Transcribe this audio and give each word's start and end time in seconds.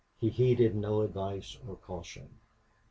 He 0.19 0.31
heeded 0.31 0.75
no 0.75 1.01
advice 1.01 1.59
or 1.67 1.75
caution. 1.75 2.39